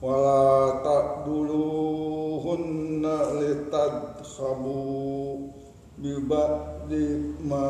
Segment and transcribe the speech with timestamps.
[0.00, 5.52] wala taqduluhunna litadkhabu
[6.00, 7.68] biba'di ma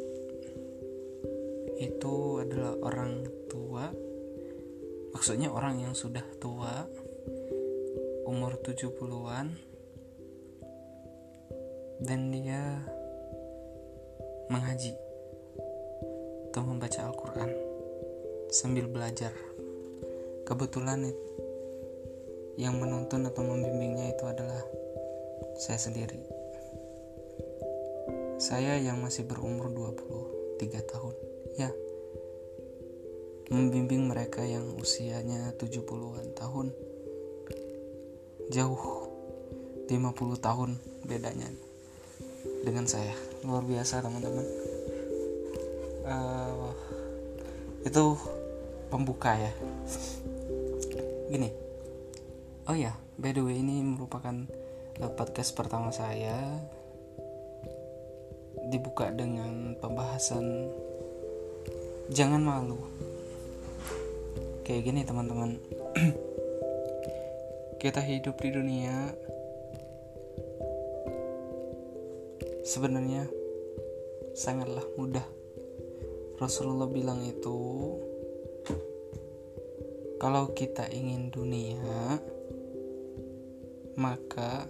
[1.85, 4.04] Itu adalah orang tua
[5.15, 6.83] maksudnya orang yang sudah tua
[8.27, 9.47] umur 70-an
[12.03, 12.83] dan dia
[14.51, 14.91] mengaji
[16.51, 17.51] atau membaca Al-Quran
[18.51, 19.31] sambil belajar.
[20.43, 21.07] Kebetulan
[22.59, 24.61] yang menuntun atau membimbingnya itu adalah
[25.55, 26.19] saya sendiri.
[28.35, 31.34] Saya yang masih berumur 23 tahun
[33.49, 36.73] membimbing mereka yang usianya 70-an tahun.
[38.49, 39.05] Jauh.
[39.85, 41.45] 50 tahun bedanya
[42.65, 43.13] dengan saya.
[43.45, 44.45] Luar biasa teman-teman.
[46.05, 46.73] Uh,
[47.85, 48.17] itu
[48.89, 49.53] pembuka ya.
[51.29, 51.53] Gini.
[52.65, 54.33] Oh ya by the way ini merupakan
[55.05, 56.65] uh, podcast pertama saya.
[58.73, 60.73] Dibuka dengan pembahasan
[62.09, 62.81] jangan malu
[64.65, 65.61] kayak gini teman-teman.
[67.81, 69.13] Kita hidup di dunia
[72.65, 73.29] sebenarnya
[74.33, 75.23] sangatlah mudah.
[76.41, 77.93] Rasulullah bilang itu
[80.17, 82.17] kalau kita ingin dunia
[83.95, 84.65] maka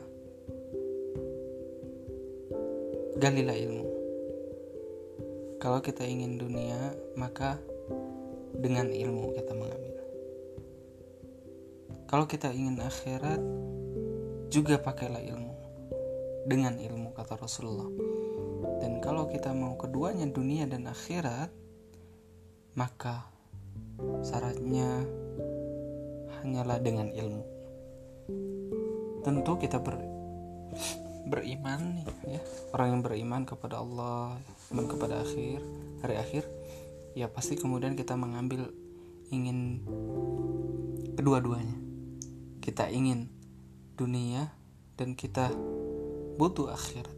[3.15, 3.87] galilah ilmu.
[5.57, 7.63] Kalau kita ingin dunia maka
[8.59, 9.95] dengan ilmu kita mengambil.
[12.05, 13.41] Kalau kita ingin akhirat
[14.53, 15.55] juga pakailah ilmu
[16.45, 17.89] dengan ilmu kata Rasulullah.
[18.79, 21.49] Dan kalau kita mau keduanya dunia dan akhirat
[22.75, 23.25] maka
[24.21, 25.03] syaratnya
[26.39, 27.43] hanyalah dengan ilmu.
[29.25, 29.97] Tentu kita ber,
[31.25, 32.39] beriman ya.
[32.77, 34.37] Orang yang beriman kepada Allah
[34.69, 35.59] iman kepada akhir
[36.05, 36.43] hari akhir
[37.15, 38.69] ya pasti kemudian kita mengambil
[39.31, 39.81] ingin
[41.15, 41.79] kedua-duanya.
[42.59, 43.31] Kita ingin
[43.95, 44.51] dunia
[44.99, 45.49] dan kita
[46.35, 47.15] butuh akhirat.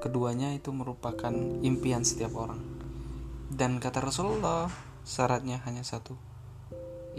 [0.00, 2.64] Keduanya itu merupakan impian setiap orang.
[3.52, 4.72] Dan kata Rasulullah
[5.04, 6.16] syaratnya hanya satu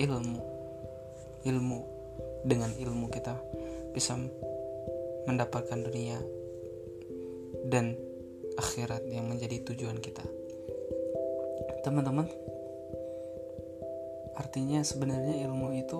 [0.01, 0.41] ilmu.
[1.45, 1.79] Ilmu
[2.41, 3.37] dengan ilmu kita
[3.93, 4.17] bisa
[5.29, 6.17] mendapatkan dunia
[7.69, 7.93] dan
[8.57, 10.23] akhirat yang menjadi tujuan kita.
[11.81, 12.29] Teman-teman,
[14.37, 15.99] artinya sebenarnya ilmu itu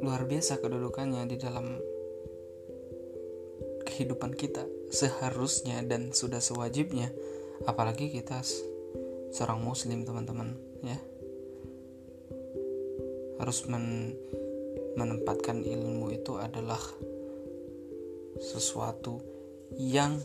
[0.00, 1.76] luar biasa kedudukannya di dalam
[3.84, 7.12] kehidupan kita seharusnya dan sudah sewajibnya
[7.68, 8.40] apalagi kita
[9.28, 10.96] seorang muslim teman-teman ya
[13.36, 14.16] harus men
[14.96, 16.80] menempatkan ilmu itu adalah
[18.40, 19.20] sesuatu
[19.76, 20.16] yang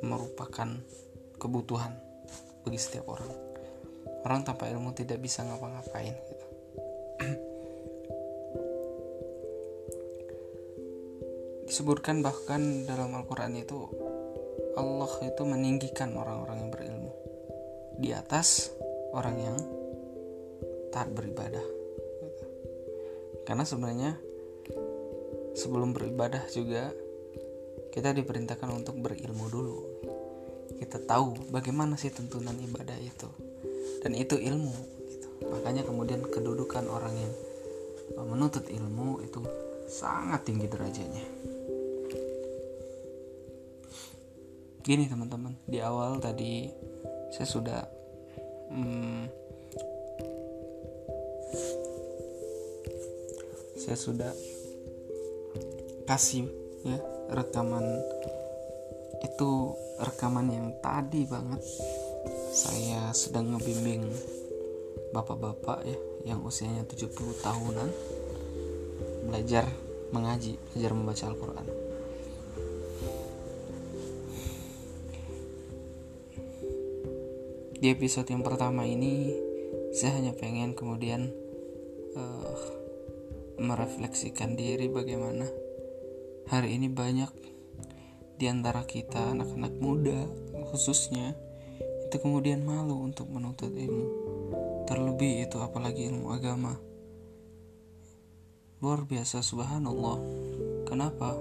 [0.00, 0.80] merupakan
[1.40, 1.96] kebutuhan
[2.64, 3.32] bagi setiap orang.
[4.20, 6.12] Orang tanpa ilmu tidak bisa ngapa-ngapain.
[6.12, 6.46] Gitu.
[11.72, 13.88] Disebutkan bahkan dalam Al-Quran itu
[14.76, 17.12] Allah itu meninggikan orang-orang yang berilmu
[17.96, 18.70] di atas
[19.16, 19.56] orang yang
[20.92, 21.64] taat beribadah.
[22.20, 22.44] Gitu.
[23.48, 24.20] Karena sebenarnya
[25.56, 26.92] sebelum beribadah juga
[27.90, 29.89] kita diperintahkan untuk berilmu dulu
[30.80, 33.28] kita tahu bagaimana sih tuntunan ibadah itu.
[34.00, 35.00] Dan itu ilmu
[35.48, 37.32] makanya kemudian kedudukan orang yang
[38.20, 39.40] uh, menuntut ilmu itu
[39.88, 41.24] sangat tinggi derajatnya
[44.80, 46.72] gini teman-teman di awal tadi
[47.30, 47.80] saya sudah
[48.72, 49.22] hmm,
[53.76, 54.32] saya sudah
[56.08, 56.48] kasih
[56.82, 56.98] ya
[57.30, 57.86] rekaman
[59.20, 61.60] itu rekaman yang tadi banget
[62.50, 64.04] saya sedang ngebimbing
[65.14, 67.88] bapak-bapak ya yang usianya 70 tahunan
[69.30, 69.64] belajar
[70.10, 71.66] mengaji, belajar membaca Al-Qur'an.
[77.80, 79.32] Di episode yang pertama ini
[79.96, 81.32] saya hanya pengen kemudian
[82.12, 82.60] uh,
[83.56, 85.48] merefleksikan diri bagaimana
[86.52, 87.49] hari ini banyak
[88.40, 90.24] di antara kita anak-anak muda
[90.72, 91.36] khususnya
[92.08, 94.08] itu kemudian malu untuk menuntut ilmu.
[94.88, 96.80] Terlebih itu apalagi ilmu agama.
[98.80, 100.18] Luar biasa subhanallah.
[100.88, 101.36] Kenapa?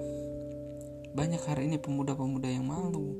[1.15, 3.15] Banyak hari ini pemuda-pemuda yang malu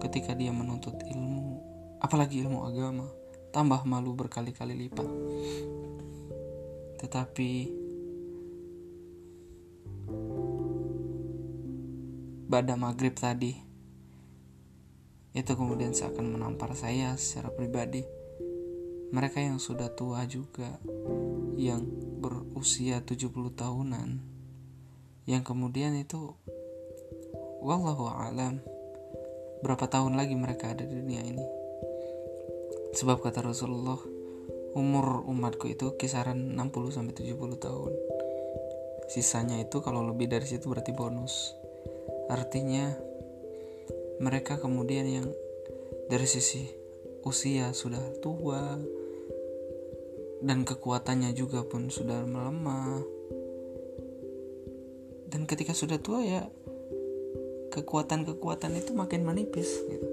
[0.00, 1.60] ketika dia menuntut ilmu
[2.00, 3.04] apalagi ilmu agama.
[3.52, 5.10] Tambah malu berkali-kali lipat.
[7.04, 7.52] Tetapi
[12.52, 13.56] pada maghrib tadi.
[15.32, 18.04] Itu kemudian seakan menampar saya secara pribadi.
[19.08, 20.76] Mereka yang sudah tua juga
[21.56, 21.80] yang
[22.20, 24.08] berusia 70 tahunan
[25.24, 26.36] yang kemudian itu
[27.64, 28.60] wallahu alam
[29.64, 31.46] berapa tahun lagi mereka ada di dunia ini.
[32.92, 33.96] Sebab kata Rasulullah
[34.76, 37.92] umur umatku itu kisaran 60 sampai 70 tahun.
[39.08, 41.61] Sisanya itu kalau lebih dari situ berarti bonus
[42.32, 42.96] Artinya,
[44.24, 45.28] mereka kemudian yang
[46.08, 46.64] dari sisi
[47.28, 48.80] usia sudah tua
[50.40, 53.04] dan kekuatannya juga pun sudah melemah.
[55.28, 56.48] Dan ketika sudah tua ya
[57.68, 60.08] kekuatan-kekuatan itu makin menipis gitu.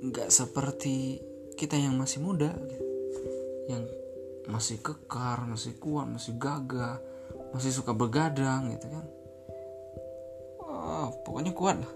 [0.00, 1.20] Nggak seperti
[1.60, 2.86] kita yang masih muda gitu.
[3.68, 3.84] Yang
[4.48, 7.04] masih kekar, masih kuat, masih gagah,
[7.52, 9.15] masih suka begadang gitu kan
[11.26, 11.92] pokoknya kuat lah.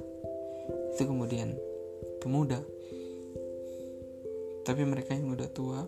[0.98, 1.54] Itu kemudian
[2.18, 2.58] pemuda.
[4.66, 5.86] Tapi mereka yang udah tua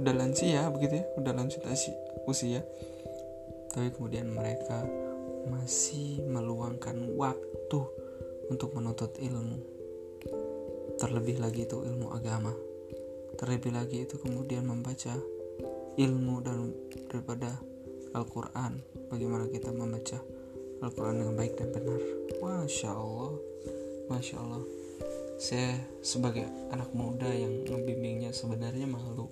[0.00, 1.06] udah lansia begitu ya.
[1.20, 1.60] Udah lanjut
[2.24, 2.64] usia.
[3.76, 4.88] Tapi kemudian mereka
[5.52, 7.80] masih meluangkan waktu
[8.48, 9.60] untuk menuntut ilmu.
[10.96, 12.52] Terlebih lagi itu ilmu agama.
[13.36, 15.16] Terlebih lagi itu kemudian membaca
[15.96, 16.72] ilmu dan
[17.08, 17.58] daripada
[18.12, 18.80] Al-Quran.
[19.08, 20.20] Bagaimana kita membaca
[20.82, 22.00] Al-Quran dengan baik dan benar.
[22.42, 23.32] Masya Allah.
[24.10, 24.62] Masya Allah.
[25.38, 26.44] Saya sebagai
[26.74, 29.30] anak muda yang membimbingnya sebenarnya malu.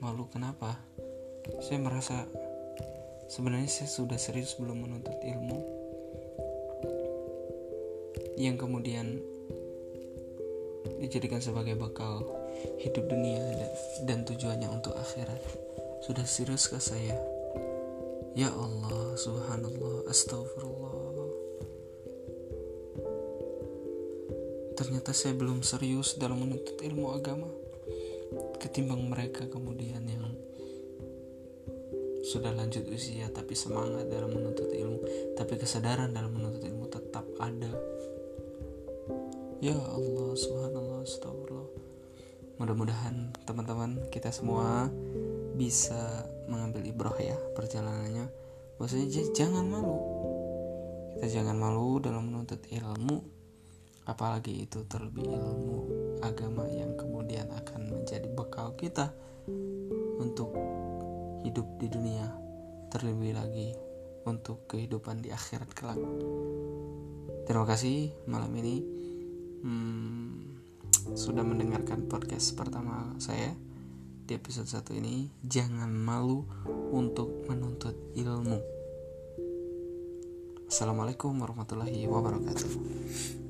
[0.00, 0.80] Malu kenapa?
[1.60, 2.26] Saya merasa
[3.26, 5.58] Sebenarnya saya sudah serius belum menuntut ilmu.
[8.38, 9.18] Yang kemudian
[10.96, 12.24] Dijadikan sebagai bekal
[12.80, 13.70] hidup dunia dan,
[14.08, 15.38] dan tujuannya untuk akhirat.
[16.00, 17.35] Sudah seriuskah saya?
[18.36, 21.24] Ya Allah, subhanallah, astagfirullah.
[24.76, 27.48] Ternyata saya belum serius dalam menuntut ilmu agama.
[28.60, 30.36] Ketimbang mereka kemudian yang
[32.28, 37.72] sudah lanjut usia tapi semangat dalam menuntut ilmu, tapi kesadaran dalam menuntut ilmu tetap ada.
[39.64, 41.72] Ya Allah, subhanallah, astagfirullah.
[42.60, 44.92] Mudah-mudahan teman-teman kita semua
[45.56, 48.26] bisa mengambil ibroh ya perjalanannya.
[48.76, 49.96] Bahwasanya jangan malu.
[51.16, 53.36] Kita jangan malu dalam menuntut ilmu
[54.06, 55.78] apalagi itu terlebih ilmu
[56.22, 59.10] agama yang kemudian akan menjadi bekal kita
[60.22, 60.54] untuk
[61.42, 62.30] hidup di dunia
[62.88, 63.74] terlebih lagi
[64.26, 65.98] untuk kehidupan di akhirat kelak.
[67.46, 68.76] Terima kasih malam ini.
[69.66, 70.58] Hmm,
[71.14, 73.54] sudah mendengarkan podcast pertama saya
[74.26, 76.42] di episode satu ini jangan malu
[76.90, 78.58] untuk menuntut ilmu.
[80.66, 83.45] Assalamualaikum warahmatullahi wabarakatuh.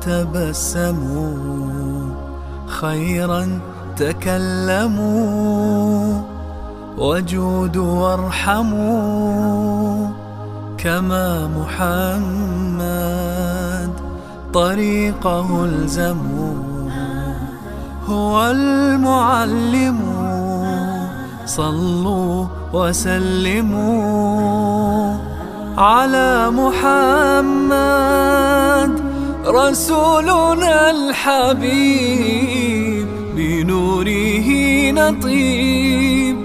[0.00, 1.34] تبسموا
[2.66, 3.60] خيرا
[3.96, 5.40] تكلموا.
[6.98, 10.08] وجودوا وارحموا
[10.78, 12.90] كما محمد
[14.54, 16.54] طريقه الزموا.
[18.08, 19.98] هو المعلم
[21.46, 24.20] صلوا وسلموا
[25.78, 27.80] على محمد.
[29.50, 32.60] رسولنا الحبيب
[33.36, 34.48] بنوره
[34.90, 36.36] نطيب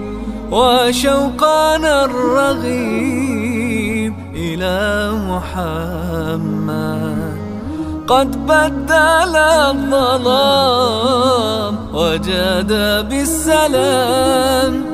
[0.50, 7.36] وشوقنا الرغيب إلى محمد.
[8.08, 9.36] قد بدل
[9.70, 12.72] الظلام وجاد
[13.08, 14.84] بالسلام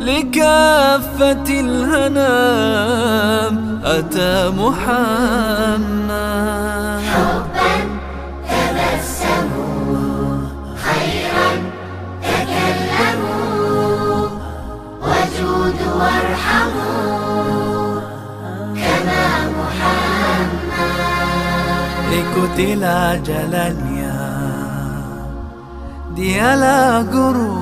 [0.00, 5.94] لكافة الهنام أتى محمد.
[22.34, 24.18] Ikutilah jalannya.
[26.18, 27.54] Dialah guru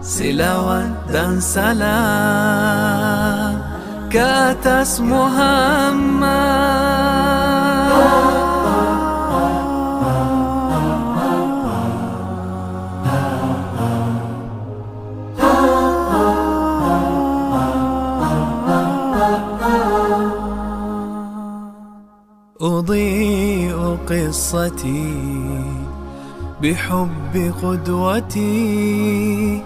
[0.00, 1.92] Silawat dan salam
[4.08, 6.24] Ke atas Muhammad
[24.08, 25.14] قصتي
[26.62, 29.62] بحب قدوتي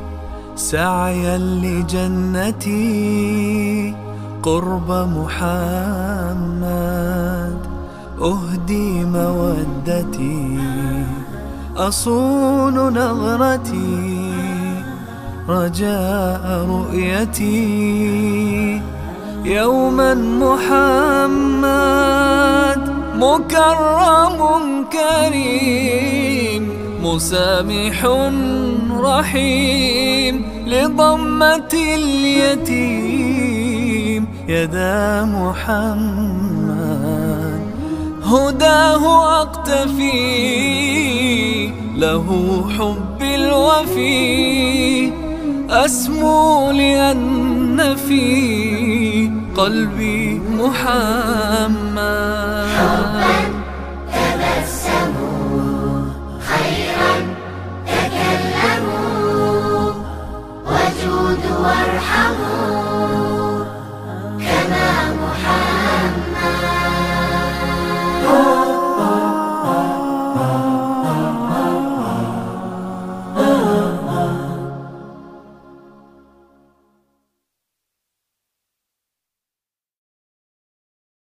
[0.57, 2.85] سعيا لجنتي
[4.42, 6.68] قرب محمد
[8.21, 10.59] أهدي مودتي
[11.76, 14.33] أصون نظرتي
[15.49, 18.83] رجاء رؤيتي.
[19.45, 21.68] يوما محمد
[23.19, 24.41] مكرم
[24.93, 26.63] كريم
[27.03, 28.05] مسامح
[29.01, 30.35] رحيم
[30.67, 33.09] لضمة اليتيم.
[34.49, 36.79] يدا محمد
[38.25, 39.03] هداه
[39.43, 40.09] أقتفي
[41.97, 42.29] له
[42.79, 45.13] حب الوفي.
[45.71, 51.99] أسمو لأن في قلبي محمد.